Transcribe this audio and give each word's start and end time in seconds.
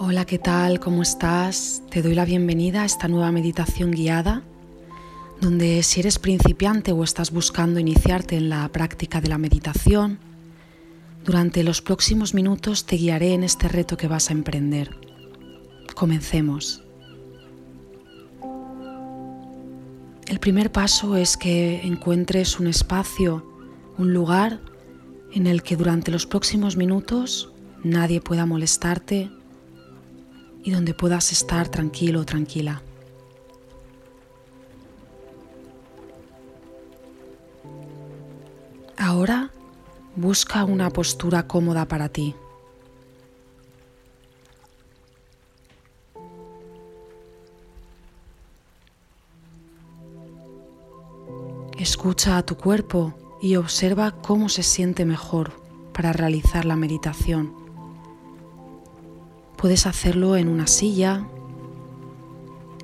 Hola, 0.00 0.26
¿qué 0.26 0.38
tal? 0.38 0.78
¿Cómo 0.78 1.02
estás? 1.02 1.82
Te 1.90 2.02
doy 2.02 2.14
la 2.14 2.24
bienvenida 2.24 2.82
a 2.82 2.84
esta 2.84 3.08
nueva 3.08 3.32
meditación 3.32 3.90
guiada, 3.90 4.44
donde 5.40 5.82
si 5.82 5.98
eres 5.98 6.20
principiante 6.20 6.92
o 6.92 7.02
estás 7.02 7.32
buscando 7.32 7.80
iniciarte 7.80 8.36
en 8.36 8.48
la 8.48 8.68
práctica 8.68 9.20
de 9.20 9.26
la 9.26 9.38
meditación, 9.38 10.20
durante 11.24 11.64
los 11.64 11.82
próximos 11.82 12.32
minutos 12.32 12.86
te 12.86 12.94
guiaré 12.94 13.34
en 13.34 13.42
este 13.42 13.66
reto 13.66 13.96
que 13.96 14.06
vas 14.06 14.30
a 14.30 14.34
emprender. 14.34 14.94
Comencemos. 15.96 16.84
El 20.28 20.38
primer 20.38 20.70
paso 20.70 21.16
es 21.16 21.36
que 21.36 21.80
encuentres 21.84 22.60
un 22.60 22.68
espacio, 22.68 23.44
un 23.98 24.14
lugar 24.14 24.60
en 25.32 25.48
el 25.48 25.64
que 25.64 25.74
durante 25.74 26.12
los 26.12 26.24
próximos 26.24 26.76
minutos 26.76 27.50
nadie 27.82 28.20
pueda 28.20 28.46
molestarte 28.46 29.32
y 30.62 30.70
donde 30.70 30.94
puedas 30.94 31.32
estar 31.32 31.68
tranquilo 31.68 32.20
o 32.20 32.24
tranquila. 32.24 32.82
Ahora 38.96 39.50
busca 40.16 40.64
una 40.64 40.90
postura 40.90 41.46
cómoda 41.46 41.86
para 41.86 42.08
ti. 42.08 42.34
Escucha 51.78 52.36
a 52.36 52.42
tu 52.44 52.56
cuerpo 52.56 53.14
y 53.40 53.54
observa 53.54 54.10
cómo 54.20 54.48
se 54.48 54.64
siente 54.64 55.04
mejor 55.04 55.52
para 55.92 56.12
realizar 56.12 56.64
la 56.64 56.74
meditación. 56.74 57.67
Puedes 59.58 59.86
hacerlo 59.86 60.36
en 60.36 60.46
una 60.46 60.68
silla, 60.68 61.26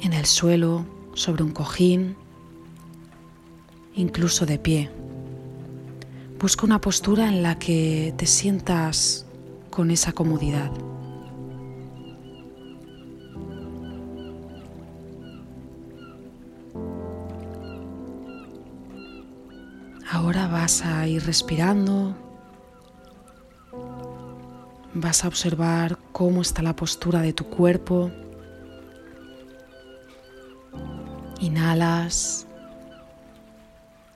en 0.01 0.13
el 0.13 0.27
suelo, 0.27 0.85
sobre 1.15 1.45
un 1.45 1.53
cojín, 1.53 2.17
incluso 3.95 4.45
de 4.45 4.59
pie. 4.59 4.91
Busca 6.41 6.67
una 6.67 6.81
postura 6.81 7.29
en 7.29 7.45
la 7.45 7.61
que 7.61 8.13
te 8.17 8.27
sientas 8.27 9.25
con 9.71 9.93
esa 9.93 10.11
comodidad. 10.11 10.73
Ahora 20.11 20.49
vas 20.49 20.85
a 20.85 21.07
ir 21.07 21.25
respirando 21.25 22.24
Vas 24.97 25.25
a 25.25 25.29
observar 25.29 25.99
cómo 26.13 26.41
está 26.41 26.63
la 26.63 26.77
postura 26.77 27.21
de 27.21 27.33
tu 27.33 27.45
cuerpo. 27.47 28.13
Inhalas 31.41 32.47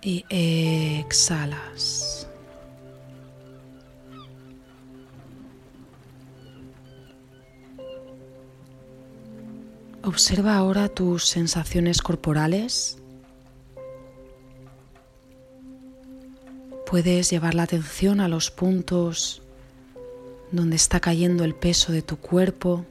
y 0.00 0.24
exhalas. 0.30 2.28
Observa 10.04 10.56
ahora 10.56 10.88
tus 10.88 11.24
sensaciones 11.24 12.00
corporales. 12.00 12.98
Puedes 16.86 17.30
llevar 17.30 17.54
la 17.54 17.64
atención 17.64 18.20
a 18.20 18.28
los 18.28 18.52
puntos 18.52 19.42
donde 20.50 20.76
está 20.76 21.00
cayendo 21.00 21.44
el 21.44 21.54
peso 21.54 21.92
de 21.92 22.02
tu 22.02 22.16
cuerpo, 22.16 22.84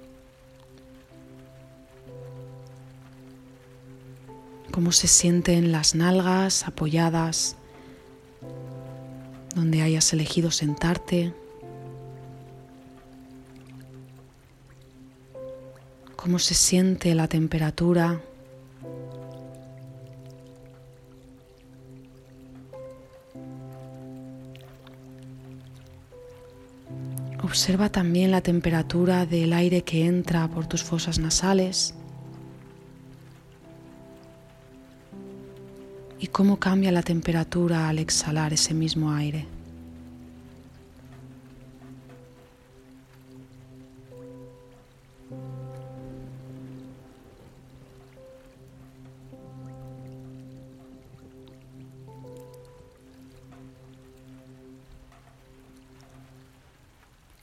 cómo 4.71 4.91
se 4.91 5.07
sienten 5.07 5.71
las 5.71 5.95
nalgas 5.95 6.67
apoyadas 6.67 7.55
donde 9.55 9.81
hayas 9.81 10.13
elegido 10.13 10.51
sentarte, 10.51 11.33
cómo 16.15 16.37
se 16.37 16.53
siente 16.53 17.15
la 17.15 17.27
temperatura 17.27 18.21
Observa 27.47 27.87
también 27.87 28.31
la 28.31 28.41
temperatura 28.41 29.25
del 29.25 29.53
aire 29.53 29.81
que 29.81 30.05
entra 30.05 30.49
por 30.49 30.67
tus 30.67 30.83
fosas 30.83 31.17
nasales 31.17 31.93
y 36.19 36.27
cómo 36.27 36.59
cambia 36.59 36.91
la 36.91 37.03
temperatura 37.03 37.87
al 37.87 37.99
exhalar 37.99 38.51
ese 38.51 38.73
mismo 38.73 39.13
aire. 39.13 39.45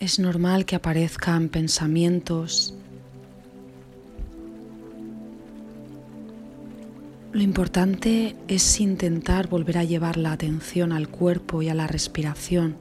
Es 0.05 0.19
normal 0.19 0.67
que 0.67 0.77
aparezcan 0.77 1.49
pensamientos. 1.49 2.75
Lo 7.33 7.41
importante 7.41 8.37
es 8.47 8.81
intentar 8.81 9.49
volver 9.49 9.79
a 9.79 9.85
llevar 9.85 10.19
la 10.19 10.33
atención 10.33 10.93
al 10.93 11.09
cuerpo 11.09 11.63
y 11.63 11.71
a 11.71 11.75
la 11.75 11.87
respiración. 11.87 12.77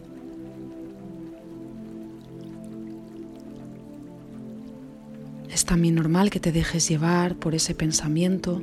Es 5.49 5.63
también 5.63 5.95
normal 5.95 6.29
que 6.29 6.41
te 6.41 6.51
dejes 6.51 6.89
llevar 6.89 7.35
por 7.37 7.55
ese 7.55 7.73
pensamiento. 7.73 8.61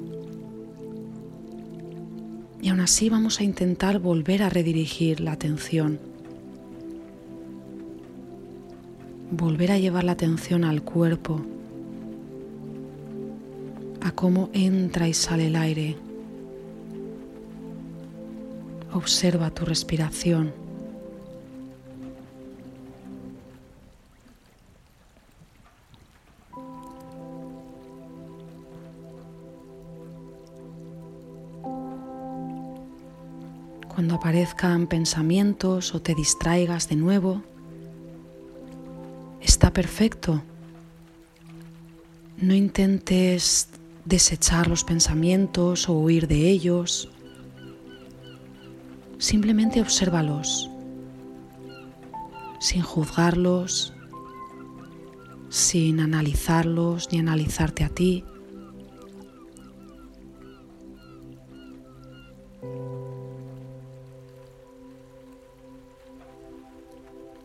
Y 2.60 2.68
aún 2.68 2.80
así 2.80 3.08
vamos 3.08 3.40
a 3.40 3.44
intentar 3.44 4.00
volver 4.00 4.42
a 4.42 4.50
redirigir 4.50 5.20
la 5.20 5.32
atención. 5.32 6.09
Volver 9.30 9.70
a 9.70 9.78
llevar 9.78 10.04
la 10.04 10.12
atención 10.12 10.64
al 10.64 10.82
cuerpo, 10.82 11.40
a 14.00 14.10
cómo 14.12 14.50
entra 14.52 15.08
y 15.08 15.14
sale 15.14 15.46
el 15.46 15.56
aire. 15.56 15.96
Observa 18.92 19.50
tu 19.50 19.64
respiración. 19.64 20.52
Cuando 33.94 34.14
aparezcan 34.14 34.86
pensamientos 34.86 35.94
o 35.94 36.00
te 36.00 36.14
distraigas 36.14 36.88
de 36.88 36.96
nuevo, 36.96 37.42
está 39.60 39.74
perfecto. 39.74 40.42
No 42.38 42.54
intentes 42.54 43.68
desechar 44.06 44.68
los 44.68 44.84
pensamientos 44.84 45.86
o 45.86 45.92
huir 45.92 46.26
de 46.28 46.48
ellos. 46.48 47.10
Simplemente 49.18 49.82
obsérvalos, 49.82 50.70
sin 52.58 52.80
juzgarlos, 52.80 53.92
sin 55.50 56.00
analizarlos 56.00 57.12
ni 57.12 57.18
analizarte 57.18 57.84
a 57.84 57.90
ti. 57.90 58.24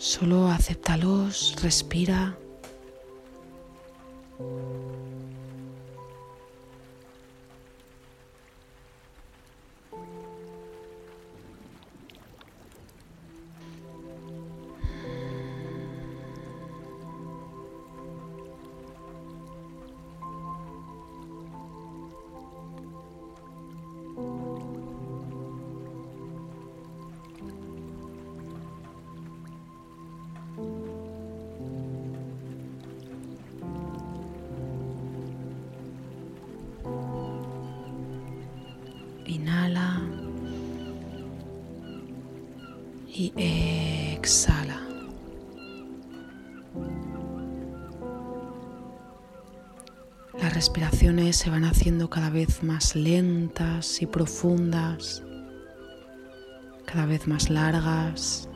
Solo 0.07 0.49
acéptalos, 0.51 1.55
respira. 1.63 2.37
Inhala 39.35 40.01
y 43.05 43.33
exhala. 43.35 44.79
Las 50.39 50.53
respiraciones 50.53 51.35
se 51.35 51.49
van 51.49 51.65
haciendo 51.65 52.09
cada 52.09 52.29
vez 52.29 52.63
más 52.63 52.95
lentas 52.95 54.01
y 54.01 54.05
profundas, 54.05 55.21
cada 56.85 57.05
vez 57.05 57.27
más 57.27 57.49
largas. 57.49 58.47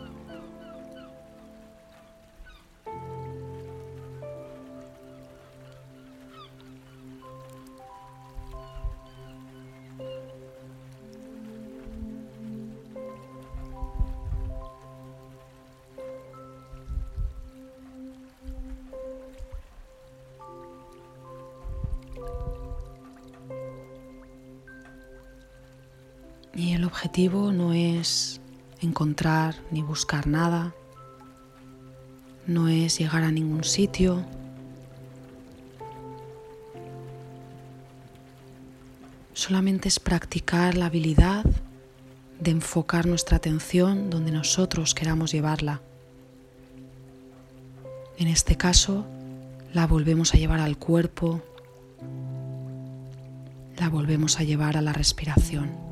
Objetivo 26.99 27.53
no 27.53 27.71
es 27.71 28.41
encontrar 28.81 29.55
ni 29.71 29.81
buscar 29.81 30.27
nada, 30.27 30.75
no 32.45 32.67
es 32.67 32.99
llegar 32.99 33.23
a 33.23 33.31
ningún 33.31 33.63
sitio. 33.63 34.25
Solamente 39.31 39.87
es 39.87 40.01
practicar 40.01 40.75
la 40.75 40.87
habilidad 40.87 41.45
de 42.41 42.51
enfocar 42.51 43.05
nuestra 43.05 43.37
atención 43.37 44.09
donde 44.09 44.33
nosotros 44.33 44.93
queramos 44.93 45.31
llevarla. 45.31 45.79
En 48.17 48.27
este 48.27 48.57
caso, 48.57 49.05
la 49.71 49.87
volvemos 49.87 50.33
a 50.33 50.37
llevar 50.37 50.59
al 50.59 50.77
cuerpo, 50.77 51.41
la 53.77 53.87
volvemos 53.87 54.37
a 54.37 54.43
llevar 54.43 54.75
a 54.75 54.81
la 54.81 54.91
respiración. 54.91 55.88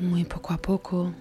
Muy 0.00 0.24
poco 0.24 0.52
a 0.52 0.58
poco, 0.58 1.12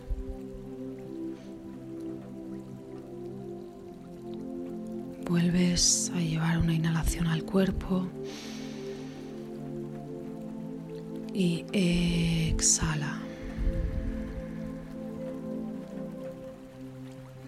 vuelves 5.26 6.12
a 6.16 6.20
llevar 6.20 6.58
una 6.60 6.74
inhalación 6.74 7.28
al 7.28 7.44
cuerpo 7.44 8.08
y 11.34 11.66
exhala. 11.74 13.20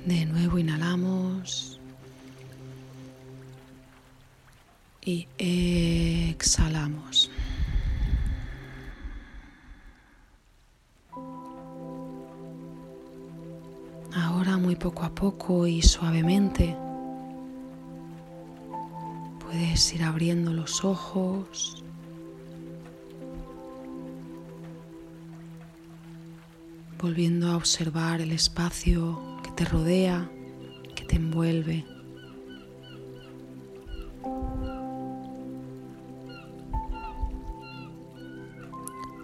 De 0.06 0.26
nuevo 0.26 0.58
inhalamos 0.58 1.80
y 5.02 5.28
exhalamos. 5.38 7.30
Poco 14.78 15.04
a 15.04 15.10
poco 15.14 15.68
y 15.68 15.82
suavemente 15.82 16.76
puedes 19.40 19.94
ir 19.94 20.04
abriendo 20.04 20.54
los 20.54 20.84
ojos. 20.84 21.84
volviendo 27.00 27.52
a 27.52 27.56
observar 27.56 28.22
el 28.22 28.32
espacio 28.32 29.40
que 29.44 29.52
te 29.52 29.66
rodea, 29.66 30.30
que 30.96 31.06
te 31.06 31.18
envuelve. 31.18 31.86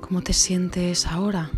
¿Cómo 0.01 0.21
te 0.21 0.33
sientes 0.33 1.07
ahora? 1.07 1.49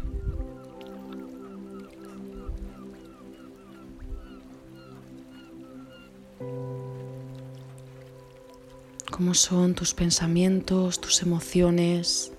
Cómo 9.15 9.33
son 9.33 9.75
tus 9.75 9.93
pensamientos, 9.93 10.99
tus 10.99 11.21
emociones. 11.21 12.33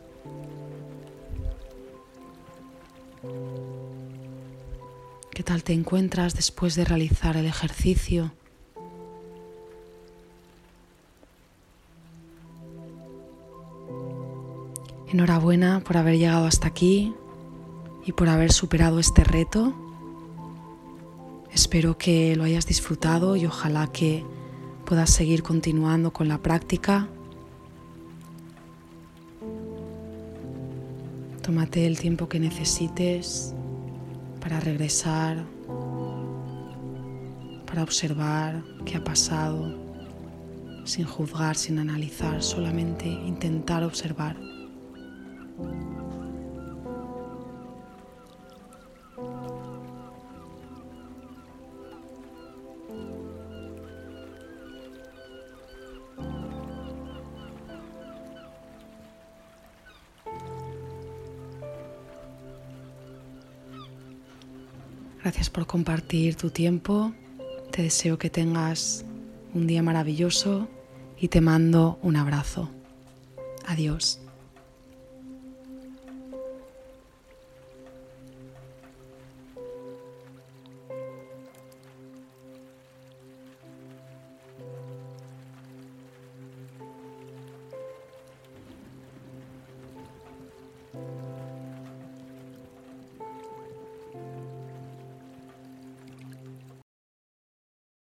¿Qué 5.31 5.43
tal 5.43 5.65
te 5.65 5.73
encuentras 5.73 6.35
después 6.35 6.75
de 6.75 6.85
realizar 6.85 7.39
el 7.39 7.47
ejercicio? 7.47 8.31
Enhorabuena 15.11 15.81
por 15.81 15.97
haber 15.97 16.19
llegado 16.19 16.45
hasta 16.45 16.69
aquí 16.69 17.15
y 18.05 18.13
por 18.13 18.29
haber 18.29 18.53
superado 18.53 18.99
este 18.99 19.25
reto. 19.25 19.75
Espero 21.51 21.97
que 21.97 22.37
lo 22.37 22.45
hayas 22.45 22.67
disfrutado 22.67 23.35
y 23.35 23.47
ojalá 23.47 23.87
que 23.87 24.27
puedas 24.87 25.11
seguir 25.11 25.43
continuando 25.43 26.13
con 26.13 26.29
la 26.29 26.39
práctica. 26.39 27.09
Tómate 31.43 31.87
el 31.87 31.99
tiempo 31.99 32.29
que 32.29 32.39
necesites 32.39 33.53
para 34.41 34.61
regresar, 34.61 35.45
para 37.67 37.83
observar 37.83 38.63
qué 38.85 38.97
ha 38.97 39.03
pasado, 39.03 39.75
sin 40.85 41.05
juzgar, 41.05 41.57
sin 41.57 41.81
analizar, 41.81 42.41
solamente 42.41 43.09
intentar 43.09 43.83
observar. 43.83 44.37
Gracias 65.27 65.51
por 65.51 65.67
compartir 65.67 66.37
tu 66.37 66.51
tiempo. 66.51 67.13
Te 67.73 67.83
deseo 67.83 68.17
que 68.17 68.31
tengas 68.31 69.05
un 69.55 69.67
día 69.67 69.83
maravilloso 69.83 70.69
y 71.19 71.27
te 71.27 71.41
mando 71.41 71.99
un 72.01 72.15
abrazo. 72.15 72.71
Adiós. 73.67 74.21